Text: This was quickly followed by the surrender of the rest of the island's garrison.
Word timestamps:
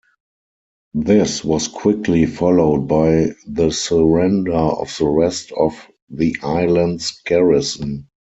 This 0.95 1.43
was 1.43 1.67
quickly 1.67 2.25
followed 2.25 2.87
by 2.87 3.33
the 3.45 3.69
surrender 3.69 4.51
of 4.57 4.91
the 4.97 5.05
rest 5.05 5.51
of 5.51 5.75
the 6.09 6.35
island's 6.41 7.21
garrison. 7.23 8.07